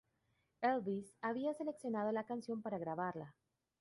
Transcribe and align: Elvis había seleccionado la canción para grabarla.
Elvis 0.61 1.13
había 1.21 1.53
seleccionado 1.53 2.11
la 2.11 2.25
canción 2.25 2.63
para 2.63 2.79
grabarla. 2.79 3.35